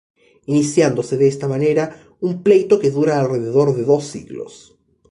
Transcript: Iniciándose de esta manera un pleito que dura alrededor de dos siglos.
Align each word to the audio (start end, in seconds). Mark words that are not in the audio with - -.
Iniciándose 0.51 1.15
de 1.21 1.27
esta 1.27 1.47
manera 1.53 1.85
un 2.27 2.33
pleito 2.45 2.79
que 2.81 2.89
dura 2.89 3.19
alrededor 3.19 3.75
de 3.75 3.83
dos 3.83 4.03
siglos. 4.05 4.53